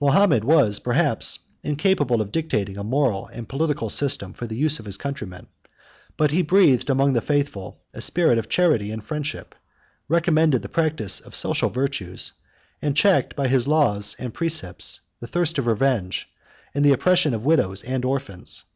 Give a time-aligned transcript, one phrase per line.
[0.00, 4.84] Mahomet was, perhaps, incapable of dictating a moral and political system for the use of
[4.84, 5.48] his countrymen:
[6.16, 9.52] but he breathed among the faithful a spirit of charity and friendship;
[10.06, 12.34] recommended the practice of the social virtues;
[12.80, 16.28] and checked, by his laws and precepts, the thirst of revenge,
[16.72, 18.66] and the oppression of widows and orphans.